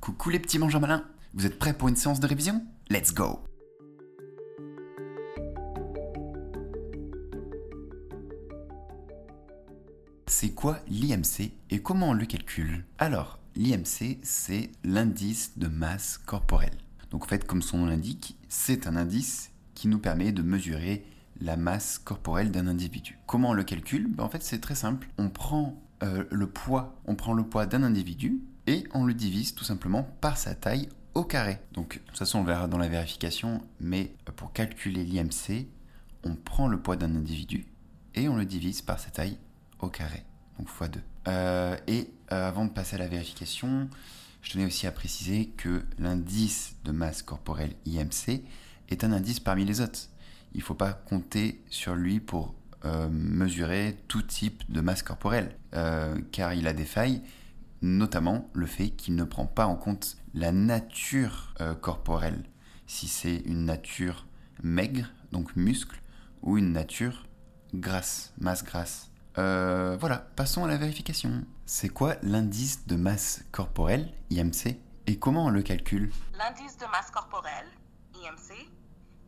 [0.00, 1.04] Coucou les petits mangeurs malins,
[1.34, 2.64] vous êtes prêts pour une séance de révision?
[2.88, 3.40] Let's go
[10.26, 12.86] C'est quoi l'IMC et comment on le calcule?
[12.96, 16.78] Alors, l'IMC, c'est l'indice de masse corporelle.
[17.10, 21.04] Donc en fait, comme son nom l'indique, c'est un indice qui nous permet de mesurer
[21.42, 23.18] la masse corporelle d'un individu.
[23.26, 24.08] Comment on le calcule?
[24.08, 25.08] Ben, En fait, c'est très simple.
[25.18, 29.54] On prend euh, le poids, on prend le poids d'un individu et on le divise
[29.54, 31.58] tout simplement par sa taille au carré.
[31.72, 35.66] Donc, de toute façon, on verra dans la vérification, mais pour calculer l'IMC,
[36.24, 37.66] on prend le poids d'un individu
[38.14, 39.38] et on le divise par sa taille
[39.80, 40.24] au carré,
[40.58, 40.98] donc x2.
[41.28, 43.88] Euh, et euh, avant de passer à la vérification,
[44.42, 48.42] je tenais aussi à préciser que l'indice de masse corporelle IMC
[48.88, 50.08] est un indice parmi les autres.
[50.54, 52.54] Il ne faut pas compter sur lui pour
[52.84, 55.56] euh, mesurer tout type de masse corporelle,
[56.32, 57.22] car il a des failles
[57.82, 62.44] notamment le fait qu'il ne prend pas en compte la nature euh, corporelle,
[62.86, 64.26] si c'est une nature
[64.62, 66.00] maigre, donc muscle,
[66.42, 67.26] ou une nature
[67.74, 69.10] grasse, masse grasse.
[69.38, 71.44] Euh, voilà, passons à la vérification.
[71.66, 77.10] C'est quoi l'indice de masse corporelle, IMC, et comment on le calcule L'indice de masse
[77.10, 77.66] corporelle,
[78.14, 78.68] IMC,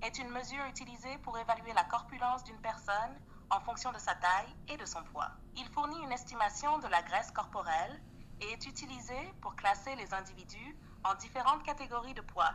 [0.03, 3.15] est une mesure utilisée pour évaluer la corpulence d'une personne
[3.51, 5.31] en fonction de sa taille et de son poids.
[5.57, 8.01] Il fournit une estimation de la graisse corporelle
[8.43, 12.53] et est utilisé pour classer les individus en différentes catégories de poids,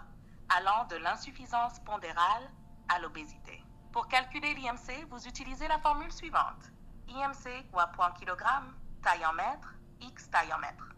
[0.50, 2.50] allant de l'insuffisance pondérale
[2.90, 3.64] à l'obésité.
[3.92, 6.72] Pour calculer l'IMC, vous utilisez la formule suivante.
[7.08, 10.94] IMC poids poids en kilogramme, taille en mètre, X taille en mètre.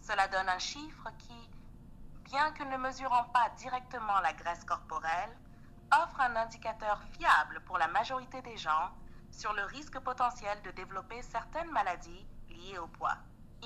[0.00, 1.50] Cela donne un chiffre qui,
[2.24, 5.38] bien que ne mesurant pas directement la graisse corporelle,
[6.02, 8.90] offre un indicateur fiable pour la majorité des gens
[9.30, 13.16] sur le risque potentiel de développer certaines maladies liées au poids.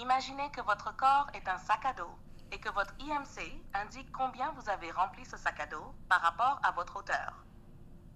[0.01, 2.17] Imaginez que votre corps est un sac à dos
[2.53, 6.61] et que votre IMC indique combien vous avez rempli ce sac à dos par rapport
[6.63, 7.45] à votre hauteur.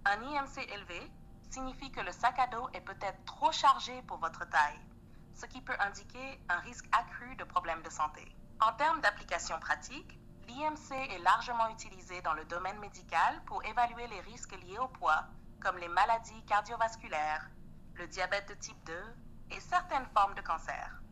[0.05, 1.11] Un IMC élevé
[1.51, 4.79] signifie que le sac à dos est peut-être trop chargé pour votre taille,
[5.33, 8.33] ce qui peut indiquer un risque accru de problèmes de santé.
[8.61, 10.17] En termes d'application pratique,
[10.47, 15.25] l'IMC est largement utilisé dans le domaine médical pour évaluer les risques liés au poids,
[15.61, 17.49] comme les maladies cardiovasculaires,
[17.95, 18.93] le diabète de type 2
[19.51, 21.02] et certaines formes de cancer.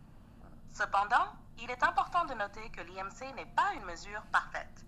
[0.71, 1.27] Cependant,
[1.59, 4.85] il est important de noter que l'IMC n'est pas une mesure parfaite.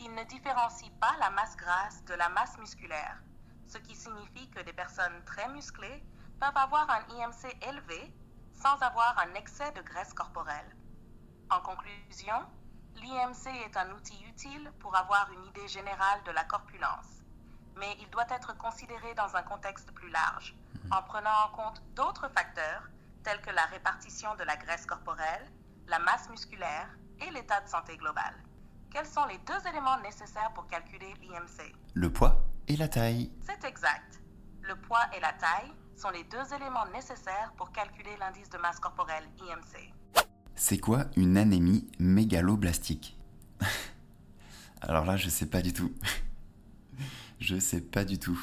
[0.00, 3.20] Il ne différencie pas la masse grasse de la masse musculaire,
[3.66, 6.04] ce qui signifie que des personnes très musclées
[6.40, 8.14] peuvent avoir un IMC élevé
[8.54, 10.76] sans avoir un excès de graisse corporelle.
[11.50, 12.46] En conclusion,
[12.94, 17.22] l'IMC est un outil utile pour avoir une idée générale de la corpulence,
[17.76, 20.54] mais il doit être considéré dans un contexte plus large,
[20.90, 22.88] en prenant en compte d'autres facteurs
[23.26, 25.50] tels que la répartition de la graisse corporelle,
[25.88, 26.88] la masse musculaire
[27.20, 28.32] et l'état de santé global.
[28.88, 33.32] Quels sont les deux éléments nécessaires pour calculer l'IMC Le poids et la taille.
[33.44, 34.20] C'est exact.
[34.62, 38.78] Le poids et la taille sont les deux éléments nécessaires pour calculer l'indice de masse
[38.78, 39.92] corporelle IMC.
[40.54, 43.18] C'est quoi une anémie mégaloblastique?
[44.82, 45.92] Alors là, je sais pas du tout.
[47.40, 48.40] je sais pas du tout.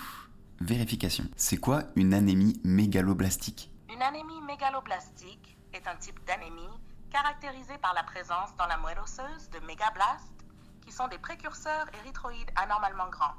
[0.60, 1.24] Vérification.
[1.38, 3.73] C'est quoi une anémie mégaloblastique?
[3.94, 6.82] Une anémie mégaloblastique est un type d'anémie
[7.12, 10.44] caractérisé par la présence dans la moelle osseuse de mégablastes,
[10.84, 13.36] qui sont des précurseurs érythroïdes anormalement grands.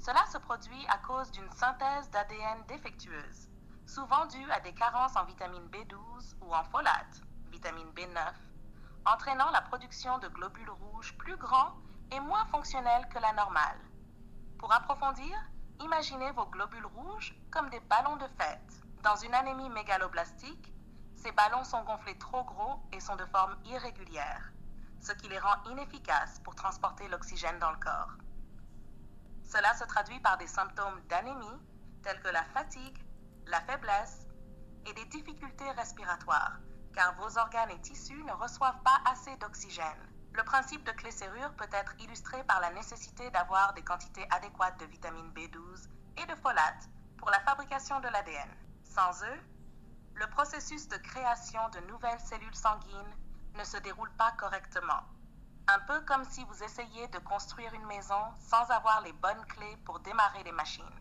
[0.00, 3.48] Cela se produit à cause d'une synthèse d'ADN défectueuse,
[3.86, 8.18] souvent due à des carences en vitamine B12 ou en folate, vitamine B9,
[9.04, 11.72] entraînant la production de globules rouges plus grands
[12.10, 13.80] et moins fonctionnels que la normale.
[14.58, 15.36] Pour approfondir,
[15.80, 20.74] imaginez vos globules rouges comme des ballons de fête dans une anémie mégaloblastique,
[21.14, 24.50] ces ballons sont gonflés trop gros et sont de forme irrégulière,
[25.00, 28.16] ce qui les rend inefficaces pour transporter l'oxygène dans le corps.
[29.44, 31.62] Cela se traduit par des symptômes d'anémie
[32.02, 32.98] tels que la fatigue,
[33.46, 34.26] la faiblesse
[34.86, 36.58] et des difficultés respiratoires,
[36.92, 40.12] car vos organes et tissus ne reçoivent pas assez d'oxygène.
[40.32, 44.86] Le principe de clé-serrure peut être illustré par la nécessité d'avoir des quantités adéquates de
[44.86, 45.86] vitamine B12
[46.20, 48.65] et de folate pour la fabrication de l'ADN.
[48.96, 49.40] Sans eux,
[50.14, 53.14] le processus de création de nouvelles cellules sanguines
[53.52, 55.02] ne se déroule pas correctement.
[55.68, 59.76] Un peu comme si vous essayiez de construire une maison sans avoir les bonnes clés
[59.84, 60.98] pour démarrer les machines.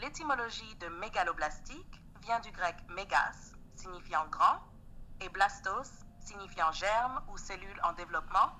[0.00, 4.58] L'étymologie de mégaloblastique vient du grec mégas, signifiant grand,
[5.20, 8.50] et blastos, signifiant germe ou cellule en développement,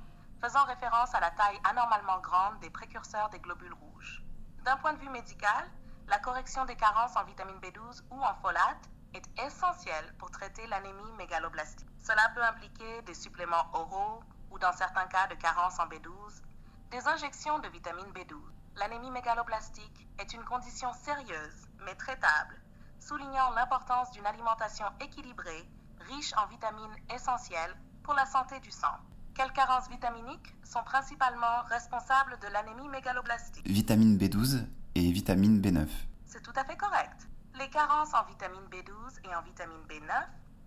[0.41, 4.25] faisant référence à la taille anormalement grande des précurseurs des globules rouges.
[4.61, 5.69] D'un point de vue médical,
[6.09, 11.13] la correction des carences en vitamine B12 ou en folate est essentielle pour traiter l'anémie
[11.19, 11.89] mégaloblastique.
[11.99, 16.43] Cela peut impliquer des suppléments oraux, ou dans certains cas de carence en B12,
[16.91, 18.37] des injections de vitamine B12.
[18.77, 22.61] L'anémie mégaloblastique est une condition sérieuse mais traitable,
[22.99, 25.69] soulignant l'importance d'une alimentation équilibrée,
[26.01, 28.97] riche en vitamines essentielles pour la santé du sang.
[29.35, 33.67] Quelles carences vitaminiques sont principalement responsables de l'anémie mégaloblastique?
[33.67, 35.87] Vitamine B12 et vitamine B9.
[36.27, 37.29] C'est tout à fait correct.
[37.59, 40.13] Les carences en vitamine B12 et en vitamine B9,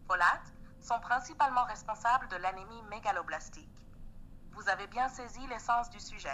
[0.08, 3.70] folate, sont principalement responsables de l'anémie mégaloblastique.
[4.52, 6.30] Vous avez bien saisi l'essence du sujet.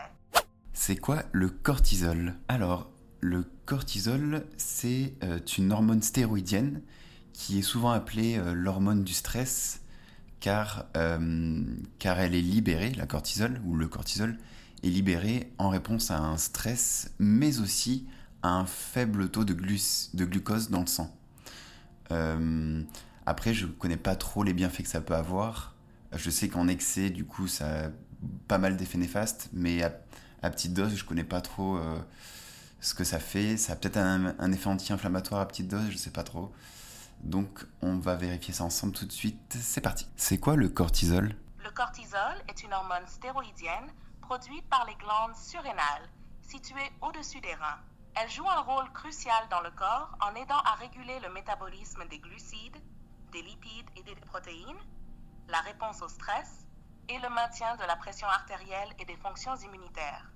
[0.74, 2.36] C'est quoi le cortisol?
[2.48, 2.90] Alors,
[3.22, 6.82] le cortisol, c'est euh, une hormone stéroïdienne
[7.34, 9.82] qui est souvent appelée euh, l'hormone du stress
[10.40, 11.64] car, euh,
[12.00, 14.38] car elle est libérée, la cortisol ou le cortisol
[14.84, 18.08] est libéré en réponse à un stress mais aussi
[18.42, 21.14] à un faible taux de, glucose dans le sang.
[23.26, 25.76] après, je ne connais pas trop les bienfaits que ça peut avoir.
[26.16, 27.90] Je sais qu'en excès, du coup, ça a
[28.48, 32.00] pas mal d'effets néfastes, mais à, petite dose, je connais pas trop euh,
[32.80, 33.58] ce que ça fait.
[33.58, 36.52] Ça a peut-être un, effet anti-inflammatoire à petite dose, je sais pas trop.
[37.24, 39.58] Donc on va vérifier ça ensemble tout de suite.
[39.60, 40.08] C'est parti.
[40.16, 41.36] C'est quoi le cortisol?
[41.64, 43.92] Le cortisol est une hormone stéroïdienne
[44.30, 46.08] produite par les glandes surrénales
[46.44, 47.80] situées au-dessus des reins.
[48.14, 52.20] Elle joue un rôle crucial dans le corps en aidant à réguler le métabolisme des
[52.20, 52.78] glucides,
[53.32, 54.84] des lipides et des protéines,
[55.48, 56.68] la réponse au stress
[57.08, 60.32] et le maintien de la pression artérielle et des fonctions immunitaires.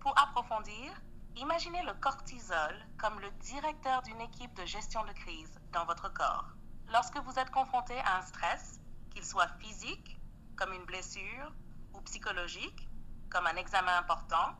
[0.00, 0.92] Pour approfondir,
[1.36, 6.56] imaginez le cortisol comme le directeur d'une équipe de gestion de crise dans votre corps.
[6.92, 8.80] Lorsque vous êtes confronté à un stress,
[9.14, 10.18] qu'il soit physique,
[10.56, 11.52] comme une blessure,
[11.94, 12.88] ou psychologique,
[13.30, 14.54] comme un examen important,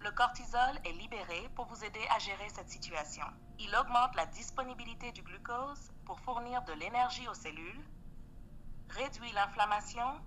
[0.00, 3.26] le cortisol est libéré pour vous aider à gérer cette situation.
[3.58, 7.84] Il augmente la disponibilité du glucose pour fournir de l'énergie aux cellules,
[8.88, 10.20] réduit l'inflammation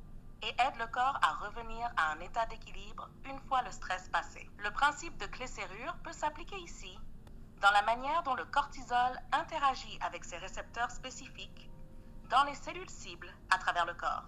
[0.43, 4.47] et aide le corps à revenir à un état d'équilibre une fois le stress passé.
[4.59, 6.99] Le principe de clé-serrure peut s'appliquer ici,
[7.61, 11.69] dans la manière dont le cortisol interagit avec ses récepteurs spécifiques
[12.29, 14.27] dans les cellules cibles à travers le corps.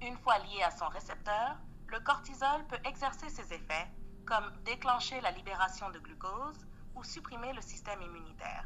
[0.00, 1.56] Une fois lié à son récepteur,
[1.88, 3.90] le cortisol peut exercer ses effets
[4.26, 8.64] comme déclencher la libération de glucose ou supprimer le système immunitaire.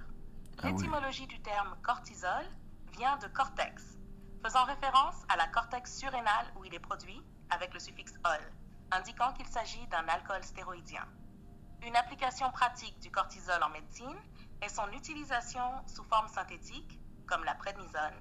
[0.58, 2.44] Ah L'étymologie du terme cortisol
[2.96, 3.96] vient de cortex,
[4.44, 8.52] faisant référence à la cortex surrénal où il est produit, avec le suffixe ol,
[8.90, 11.06] indiquant qu'il s'agit d'un alcool stéroïdien.
[11.82, 14.18] Une application pratique du cortisol en médecine
[14.60, 18.20] est son utilisation sous forme synthétique, comme la prednisone,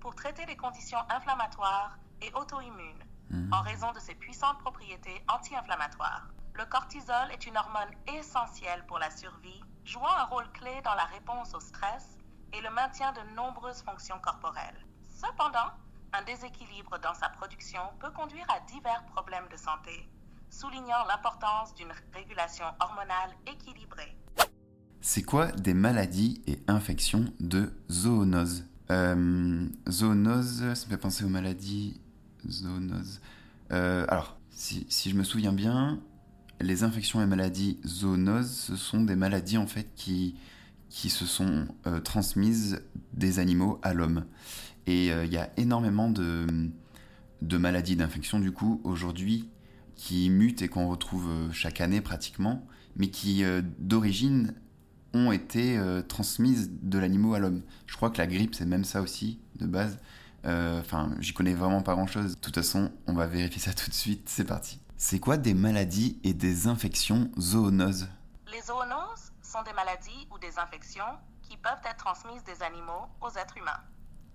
[0.00, 3.52] pour traiter les conditions inflammatoires et auto-immunes, mmh.
[3.52, 6.28] en raison de ses puissantes propriétés anti-inflammatoires.
[6.54, 11.04] Le cortisol est une hormone essentielle pour la survie, jouant un rôle clé dans la
[11.04, 12.18] réponse au stress
[12.52, 14.86] et le maintien de nombreuses fonctions corporelles.
[15.08, 15.70] Cependant,
[16.12, 20.08] un déséquilibre dans sa production peut conduire à divers problèmes de santé,
[20.48, 24.16] soulignant l'importance d'une régulation hormonale équilibrée.
[25.00, 28.66] C'est quoi des maladies et infections de zoonose?
[28.90, 32.00] Euh, Zoonose, ça me fait penser aux maladies.
[32.48, 33.20] Zoonose.
[33.72, 36.00] Euh, alors, si, je me souviens bien,
[36.60, 40.34] les infections et maladies zoonoses, ce sont des maladies en fait qui,
[40.90, 42.82] se sont euh, transmises
[43.12, 44.24] des animaux à l'homme.
[44.86, 46.46] Et euh, il y a énormément de,
[47.42, 49.48] de maladies d'infection, du coup, aujourd'hui,
[49.94, 53.44] qui mutent et qu'on retrouve chaque année pratiquement, mais qui,
[53.78, 54.54] d'origine,
[55.12, 57.62] ont été transmises de l'animal à l'homme.
[57.86, 59.98] Je crois que la grippe, c'est même ça aussi, de base.
[60.44, 62.36] Enfin, j'y connais vraiment pas grand-chose.
[62.36, 64.28] De toute façon, on va vérifier ça tout de suite.
[64.28, 64.80] C'est parti.
[64.96, 68.08] C'est quoi des maladies et des infections zoonoses?
[68.52, 73.30] Les zoonoses sont des maladies ou des infections qui peuvent être transmises des animaux aux
[73.30, 73.80] êtres humains.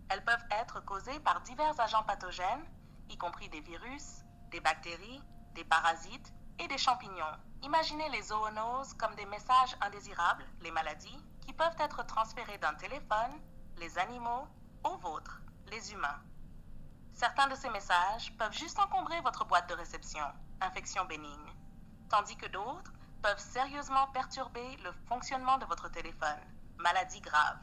[0.10, 2.66] Elles peuvent être causées par divers agents pathogènes,
[3.10, 5.22] y compris des virus, des bactéries,
[5.54, 7.38] des parasites et des champignons.
[7.64, 13.32] Imaginez les zoonoses comme des messages indésirables, les maladies, qui peuvent être transférés d'un téléphone,
[13.80, 14.48] les animaux,
[14.84, 16.20] aux vôtres, les humains.
[17.14, 20.26] Certains de ces messages peuvent juste encombrer votre boîte de réception,
[20.62, 21.54] infection bénigne,
[22.10, 26.40] tandis que d'autres peuvent sérieusement perturber le fonctionnement de votre téléphone,
[26.78, 27.58] maladie grave.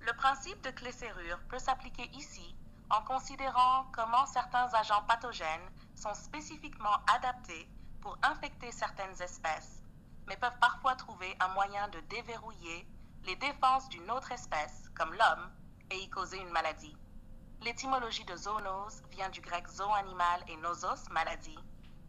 [0.00, 2.56] Le principe de clé-serrure peut s'appliquer ici
[2.90, 7.68] en considérant comment certains agents pathogènes sont spécifiquement adaptés
[8.00, 9.82] pour infecter certaines espèces,
[10.26, 12.86] mais peuvent parfois trouver un moyen de déverrouiller
[13.24, 15.50] les défenses d'une autre espèce, comme l'homme,
[15.90, 16.96] et y causer une maladie.
[17.62, 19.66] L'étymologie de zoonose vient du grec
[19.98, 21.58] animal et nosos, maladie,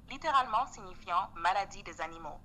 [0.09, 2.39] littéralement signifiant maladie des animaux.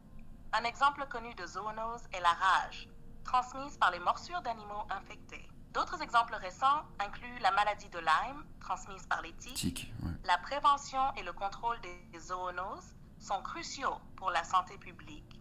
[0.52, 2.88] Un exemple connu de zoonose est la rage,
[3.24, 5.48] transmise par les morsures d'animaux infectés.
[5.72, 9.54] D'autres exemples récents incluent la maladie de Lyme, transmise par les tiques.
[9.54, 10.12] Tic, ouais.
[10.24, 15.40] La prévention et le contrôle des zoonoses sont cruciaux pour la santé publique,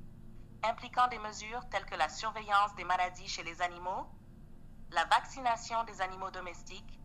[0.63, 4.07] impliquant des mesures telles que la surveillance des maladies chez les animaux,
[4.91, 6.99] la vaccination des animaux domestiques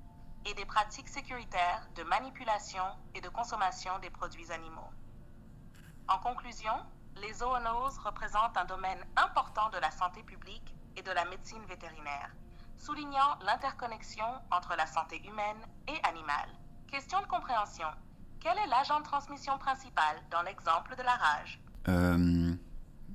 [0.44, 4.90] et des pratiques sécuritaires de manipulation et de consommation des produits animaux.
[6.08, 6.74] En conclusion,
[7.16, 12.30] les zoonoses représentent un domaine important de la santé publique et de la médecine vétérinaire,
[12.76, 16.50] soulignant l'interconnexion entre la santé humaine et animale.
[16.88, 17.88] Question de compréhension.
[18.40, 21.60] Quel est l'agent de transmission principal dans l'exemple de la rage?
[21.88, 22.54] Euh,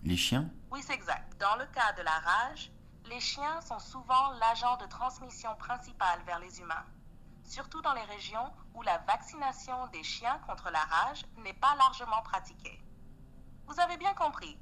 [0.03, 0.49] les chiens?
[0.71, 1.39] Oui, c'est exact.
[1.39, 2.71] Dans le cas de la rage,
[3.09, 6.85] les chiens sont souvent l'agent de transmission principal vers les humains,
[7.43, 12.21] surtout dans les régions où la vaccination des chiens contre la rage n'est pas largement
[12.23, 12.79] pratiquée.
[13.67, 14.57] Vous avez bien compris.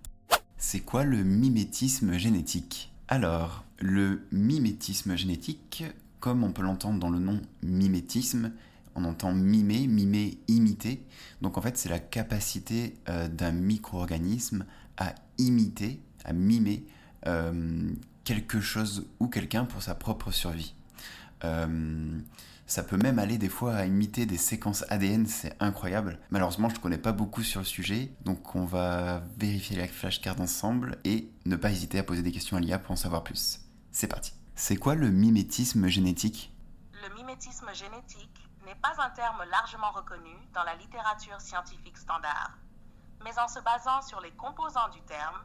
[0.58, 2.94] C'est quoi le mimétisme génétique?
[3.08, 5.84] Alors, le mimétisme génétique,
[6.20, 8.52] comme on peut l'entendre dans le nom mimétisme,
[8.96, 11.06] on entend mimer, mimer, imiter.
[11.42, 14.66] Donc en fait, c'est la capacité euh, d'un micro-organisme
[14.98, 16.86] à imiter, à mimer
[17.28, 17.94] euh,
[18.24, 20.76] quelque chose ou quelqu'un pour sa propre survie.
[21.44, 22.20] Euh,
[22.70, 26.20] ça peut même aller des fois à imiter des séquences ADN, c'est incroyable.
[26.30, 30.40] Malheureusement, je ne connais pas beaucoup sur le sujet, donc on va vérifier la flashcard
[30.40, 33.62] ensemble et ne pas hésiter à poser des questions à l'IA pour en savoir plus.
[33.92, 34.34] C'est parti.
[34.54, 36.54] C'est quoi le mimétisme génétique?
[36.94, 42.56] Le mimétisme génétique n'est pas un terme largement reconnu dans la littérature scientifique standard,
[43.24, 45.42] mais en se basant sur les composants du terme,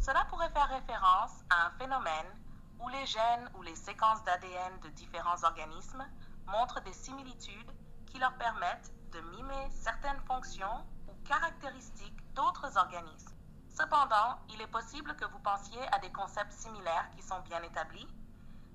[0.00, 2.38] cela pourrait faire référence à un phénomène
[2.80, 6.06] où les gènes ou les séquences d'ADN de différents organismes
[6.46, 7.72] montrent des similitudes
[8.06, 13.34] qui leur permettent de mimer certaines fonctions ou caractéristiques d'autres organismes.
[13.68, 18.08] Cependant, il est possible que vous pensiez à des concepts similaires qui sont bien établis,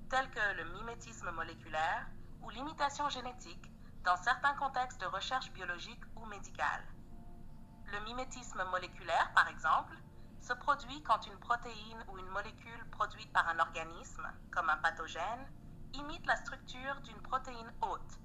[0.10, 2.08] tels que le mimétisme moléculaire
[2.44, 3.72] ou l'imitation génétique
[4.04, 6.84] dans certains contextes de recherche biologique ou médicale.
[7.86, 9.96] Le mimétisme moléculaire, par exemple,
[10.42, 15.48] se produit quand une protéine ou une molécule produite par un organisme, comme un pathogène,
[15.94, 18.20] imite la structure d'une protéine hôte,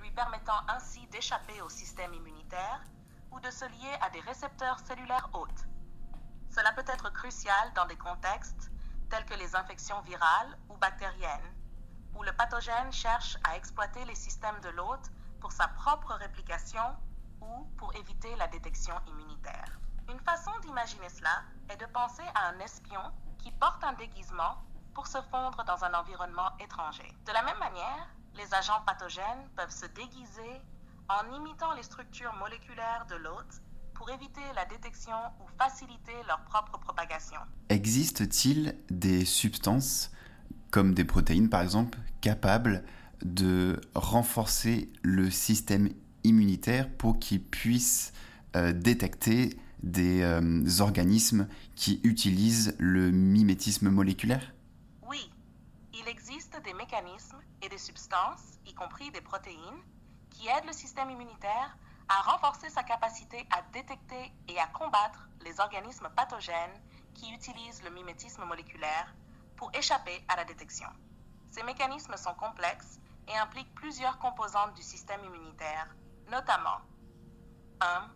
[0.00, 2.82] lui permettant ainsi d'échapper au système immunitaire
[3.30, 5.68] ou de se lier à des récepteurs cellulaires hôtes.
[6.50, 8.72] Cela peut être crucial dans des contextes
[9.08, 11.54] tels que les infections virales ou bactériennes,
[12.14, 16.96] où le pathogène cherche à exploiter les systèmes de l'hôte pour sa propre réplication
[17.40, 19.80] ou pour éviter la détection immunitaire.
[20.10, 23.00] Une façon d'imaginer cela est de penser à un espion
[23.38, 24.56] qui porte un déguisement
[24.92, 27.06] pour se fondre dans un environnement étranger.
[27.26, 30.62] De la même manière, les agents pathogènes peuvent se déguiser
[31.08, 33.62] en imitant les structures moléculaires de l'hôte
[33.94, 37.40] pour éviter la détection ou faciliter leur propre propagation.
[37.68, 40.10] Existe-t-il des substances,
[40.72, 42.84] comme des protéines par exemple, capables
[43.22, 45.88] de renforcer le système
[46.24, 48.12] immunitaire pour qu'il puisse
[48.56, 54.52] euh, détecter des euh, organismes qui utilisent le mimétisme moléculaire?
[55.02, 55.30] Oui,
[55.92, 59.82] il existe des mécanismes et des substances, y compris des protéines,
[60.30, 61.76] qui aident le système immunitaire
[62.08, 66.80] à renforcer sa capacité à détecter et à combattre les organismes pathogènes
[67.14, 69.14] qui utilisent le mimétisme moléculaire
[69.56, 70.88] pour échapper à la détection.
[71.50, 75.94] Ces mécanismes sont complexes et impliquent plusieurs composantes du système immunitaire,
[76.30, 76.80] notamment
[77.80, 78.10] 1.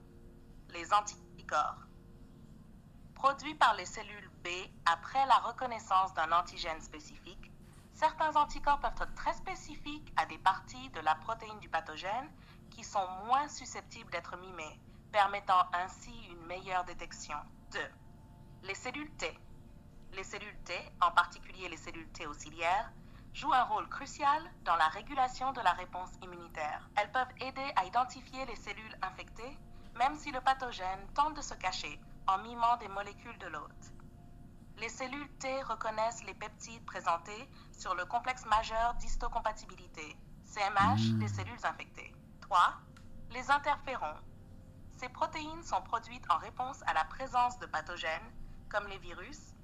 [0.73, 1.23] Les anticorps.
[3.14, 4.48] Produits par les cellules B
[4.86, 7.52] après la reconnaissance d'un antigène spécifique,
[7.92, 12.30] certains anticorps peuvent être très spécifiques à des parties de la protéine du pathogène
[12.70, 14.80] qui sont moins susceptibles d'être mimées,
[15.12, 17.36] permettant ainsi une meilleure détection.
[17.72, 17.80] 2.
[18.62, 19.38] Les cellules T.
[20.12, 22.92] Les cellules T, en particulier les cellules T auxiliaires,
[23.32, 26.88] jouent un rôle crucial dans la régulation de la réponse immunitaire.
[26.96, 29.58] Elles peuvent aider à identifier les cellules infectées,
[29.96, 33.92] même si le pathogène tente de se cacher en mimant des molécules de l'hôte.
[34.78, 41.64] Les cellules T reconnaissent les peptides présentés sur le complexe majeur d'histocompatibilité, CMH, des cellules
[41.64, 42.12] infectées.
[42.40, 42.74] 3.
[43.30, 44.18] Les interférons.
[44.98, 48.32] Ces protéines sont produites en réponse à la présence de pathogènes,
[48.68, 49.54] comme les virus,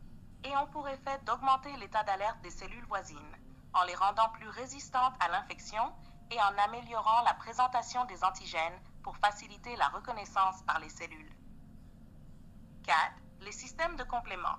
[0.44, 3.36] et ont pour effet d'augmenter l'état d'alerte des cellules voisines,
[3.74, 5.92] en les rendant plus résistantes à l'infection
[6.30, 11.32] et en améliorant la présentation des antigènes pour faciliter la reconnaissance par les cellules.
[12.84, 12.96] 4.
[13.40, 14.58] Les systèmes de complément.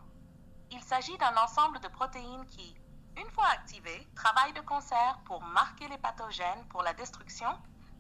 [0.72, 2.76] Il s'agit d'un ensemble de protéines qui,
[3.18, 7.50] une fois activées, travaillent de concert pour marquer les pathogènes pour la destruction,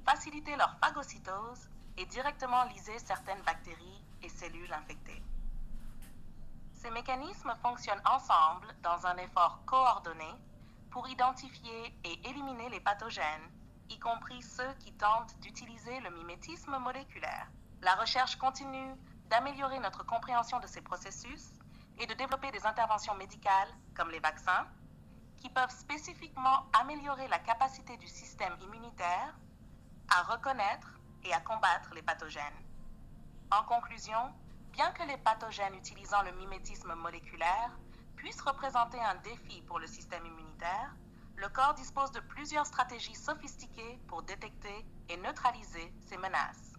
[0.05, 5.21] faciliter leur phagocytose et directement liser certaines bactéries et cellules infectées.
[6.73, 10.31] Ces mécanismes fonctionnent ensemble dans un effort coordonné
[10.89, 13.51] pour identifier et éliminer les pathogènes,
[13.91, 17.47] y compris ceux qui tentent d'utiliser le mimétisme moléculaire.
[17.81, 18.95] La recherche continue
[19.29, 21.51] d'améliorer notre compréhension de ces processus
[21.99, 24.65] et de développer des interventions médicales, comme les vaccins,
[25.37, 29.35] qui peuvent spécifiquement améliorer la capacité du système immunitaire
[30.09, 32.43] à reconnaître et à combattre les pathogènes.
[33.51, 34.33] En conclusion,
[34.71, 37.77] bien que les pathogènes utilisant le mimétisme moléculaire
[38.15, 40.95] puissent représenter un défi pour le système immunitaire,
[41.35, 46.73] le corps dispose de plusieurs stratégies sophistiquées pour détecter et neutraliser ces menaces.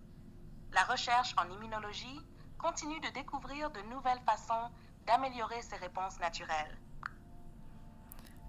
[0.72, 2.20] La recherche en immunologie
[2.58, 4.70] continue de découvrir de nouvelles façons
[5.06, 6.78] d'améliorer ces réponses naturelles.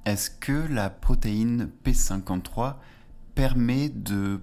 [0.06, 2.76] Est-ce que la protéine P53
[3.36, 4.40] permet de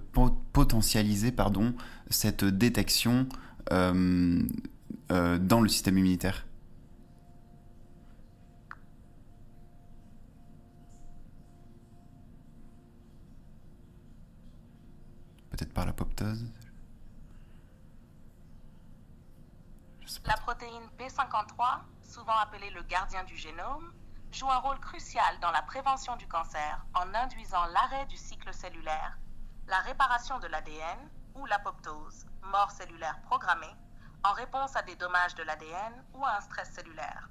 [0.51, 1.73] potentialiser pardon,
[2.09, 3.27] cette détection
[3.71, 4.43] euh,
[5.11, 6.45] euh, dans le système immunitaire?
[15.61, 16.43] Peut-être par l'apoptose
[20.25, 23.93] La protéine P53, souvent appelée le gardien du génome,
[24.31, 29.19] joue un rôle crucial dans la prévention du cancer en induisant l'arrêt du cycle cellulaire,
[29.67, 30.97] la réparation de l'ADN
[31.35, 33.75] ou l'apoptose, mort cellulaire programmée,
[34.23, 37.29] en réponse à des dommages de l'ADN ou à un stress cellulaire.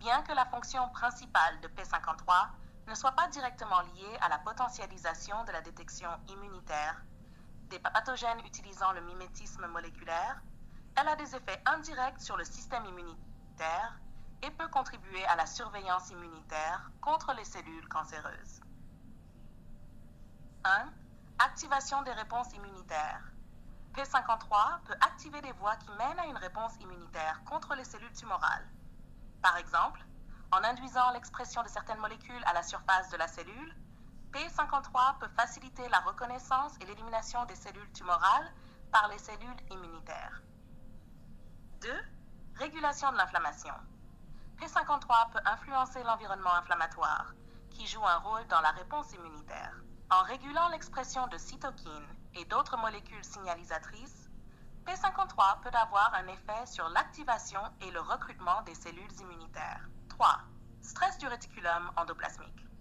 [0.00, 2.48] Bien que la fonction principale de P53
[2.88, 7.00] ne soit pas directement liée à la potentialisation de la détection immunitaire
[7.72, 10.42] des pathogènes utilisant le mimétisme moléculaire,
[10.94, 13.98] elle a des effets indirects sur le système immunitaire
[14.42, 18.60] et peut contribuer à la surveillance immunitaire contre les cellules cancéreuses.
[20.64, 20.92] 1.
[21.38, 23.32] Activation des réponses immunitaires.
[23.94, 28.68] P53 peut activer des voies qui mènent à une réponse immunitaire contre les cellules tumorales.
[29.40, 30.04] Par exemple,
[30.50, 33.74] en induisant l'expression de certaines molécules à la surface de la cellule,
[34.32, 38.50] P53 peut faciliter la reconnaissance et l'élimination des cellules tumorales
[38.90, 40.42] par les cellules immunitaires.
[41.82, 41.88] 2.
[42.54, 43.74] Régulation de l'inflammation.
[44.58, 47.34] P53 peut influencer l'environnement inflammatoire,
[47.70, 49.74] qui joue un rôle dans la réponse immunitaire.
[50.10, 54.30] En régulant l'expression de cytokines et d'autres molécules signalisatrices,
[54.86, 59.88] P53 peut avoir un effet sur l'activation et le recrutement des cellules immunitaires.
[60.08, 60.40] 3.
[60.80, 62.71] Stress du réticulum endoplasmique.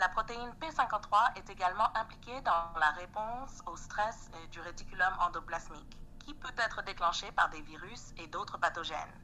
[0.00, 6.32] La protéine P53 est également impliquée dans la réponse au stress du réticulum endoplasmique qui
[6.32, 9.20] peut être déclenché par des virus et d'autres pathogènes.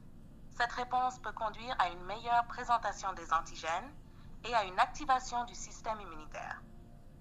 [0.51, 3.91] Cette réponse peut conduire à une meilleure présentation des antigènes
[4.43, 6.61] et à une activation du système immunitaire.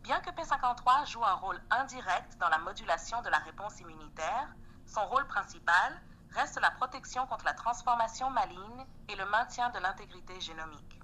[0.02, 4.48] Bien que P53 joue un rôle indirect dans la modulation de la réponse immunitaire,
[4.84, 5.98] son rôle principal
[6.32, 10.95] reste la protection contre la transformation maligne et le maintien de l'intégrité génomique.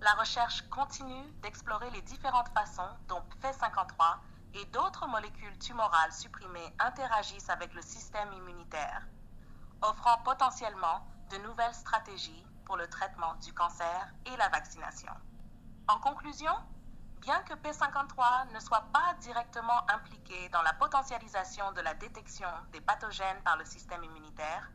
[0.00, 4.18] La recherche continue d'explorer les différentes façons dont P53
[4.52, 9.08] et d'autres molécules tumorales supprimées interagissent avec le système immunitaire,
[9.80, 15.12] offrant potentiellement de nouvelles stratégies pour le traitement du cancer et la vaccination.
[15.88, 16.52] En conclusion,
[17.22, 22.82] bien que P53 ne soit pas directement impliqué dans la potentialisation de la détection des
[22.82, 24.72] pathogènes par le système immunitaire,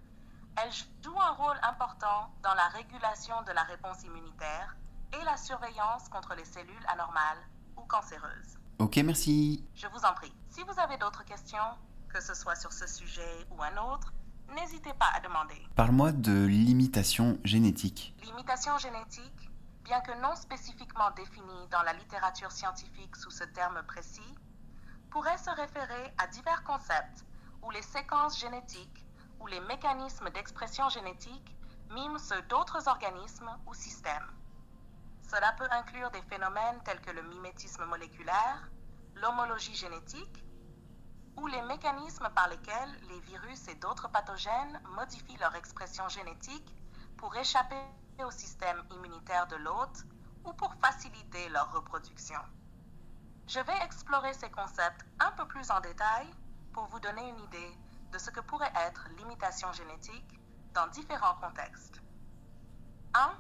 [0.55, 0.71] elle
[1.03, 4.77] joue un rôle important dans la régulation de la réponse immunitaire
[5.13, 7.41] et la surveillance contre les cellules anormales
[7.77, 8.57] ou cancéreuses.
[8.79, 9.65] Ok, merci.
[9.75, 10.33] Je vous en prie.
[10.49, 11.77] Si vous avez d'autres questions,
[12.09, 14.13] que ce soit sur ce sujet ou un autre,
[14.55, 15.61] n'hésitez pas à demander.
[15.75, 18.15] Parle-moi de l'imitation génétique.
[18.23, 19.51] L'imitation génétique,
[19.83, 24.35] bien que non spécifiquement définie dans la littérature scientifique sous ce terme précis,
[25.09, 27.25] pourrait se référer à divers concepts
[27.61, 29.05] où les séquences génétiques
[29.39, 31.55] ou les mécanismes d'expression génétique
[31.91, 34.31] miment ceux d'autres organismes ou systèmes.
[35.31, 38.69] Cela peut inclure des phénomènes tels que le mimétisme moléculaire,
[39.15, 40.45] l'homologie génétique
[41.37, 46.75] ou les mécanismes par lesquels les virus et d'autres pathogènes modifient leur expression génétique
[47.15, 47.81] pour échapper
[48.19, 50.05] au système immunitaire de l'hôte
[50.43, 52.41] ou pour faciliter leur reproduction.
[53.47, 56.27] Je vais explorer ces concepts un peu plus en détail
[56.73, 57.77] pour vous donner une idée
[58.11, 60.41] de ce que pourrait être l'imitation génétique
[60.73, 62.01] dans différents contextes.
[63.13, 63.33] 1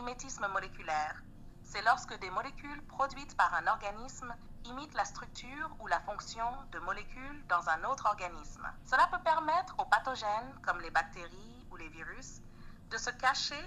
[0.00, 1.22] mimétisme moléculaire.
[1.62, 4.34] C'est lorsque des molécules produites par un organisme
[4.64, 8.66] imitent la structure ou la fonction de molécules dans un autre organisme.
[8.86, 12.40] Cela peut permettre aux pathogènes, comme les bactéries ou les virus,
[12.88, 13.62] de se cacher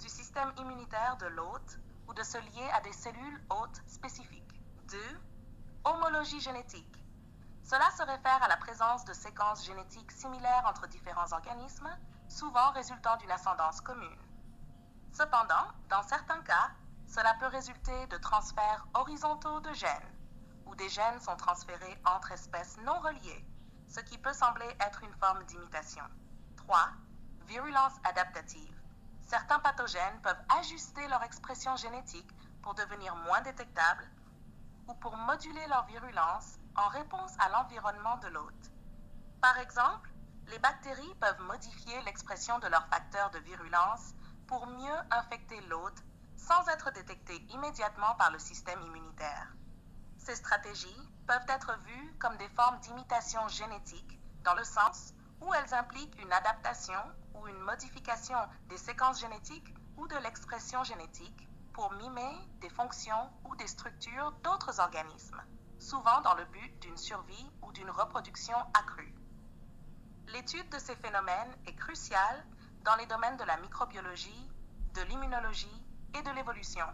[0.00, 4.60] du système immunitaire de l'hôte ou de se lier à des cellules hôtes spécifiques.
[4.90, 4.98] 2.
[5.84, 7.06] Homologie génétique.
[7.62, 11.96] Cela se réfère à la présence de séquences génétiques similaires entre différents organismes,
[12.28, 14.25] souvent résultant d'une ascendance commune.
[15.16, 16.70] Cependant, dans certains cas,
[17.06, 20.14] Cela peut résulter de transferts horizontaux de gènes,
[20.66, 23.46] où des gènes sont transférés entre espèces non reliées,
[23.86, 26.02] ce qui peut sembler être une forme d'imitation.
[26.56, 26.78] 3.
[27.42, 28.82] Virulence adaptative.
[29.22, 34.10] Certains pathogènes peuvent ajuster leur expression génétique pour devenir moins détectables
[34.88, 38.72] ou pour moduler leur virulence en réponse à l'environnement de l'hôte.
[39.40, 40.12] Par exemple,
[40.48, 44.14] les bactéries peuvent modifier l'expression de leurs facteurs de virulence
[44.46, 46.04] pour mieux infecter l'hôte
[46.36, 49.56] sans être détectées immédiatement par le système immunitaire.
[50.18, 55.74] Ces stratégies peuvent être vues comme des formes d'imitation génétique dans le sens où elles
[55.74, 57.00] impliquent une adaptation
[57.34, 63.54] ou une modification des séquences génétiques ou de l'expression génétique pour mimer des fonctions ou
[63.56, 65.42] des structures d'autres organismes,
[65.78, 69.14] souvent dans le but d'une survie ou d'une reproduction accrue.
[70.28, 72.46] L'étude de ces phénomènes est cruciale
[72.86, 74.48] dans les domaines de la microbiologie,
[74.94, 75.82] de l'immunologie
[76.16, 76.86] et de l'évolution,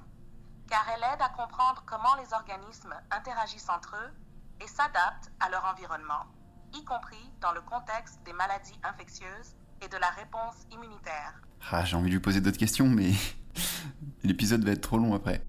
[0.66, 5.64] car elle aide à comprendre comment les organismes interagissent entre eux et s'adaptent à leur
[5.66, 6.24] environnement,
[6.72, 11.42] y compris dans le contexte des maladies infectieuses et de la réponse immunitaire.
[11.70, 13.12] Ah, j'ai envie de lui poser d'autres questions, mais
[14.22, 15.44] l'épisode va être trop long après.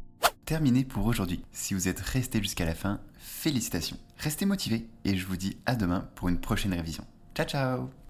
[0.45, 1.45] Terminé pour aujourd'hui.
[1.53, 3.97] Si vous êtes resté jusqu'à la fin, félicitations.
[4.17, 7.07] Restez motivés et je vous dis à demain pour une prochaine révision.
[7.33, 8.02] Ciao ciao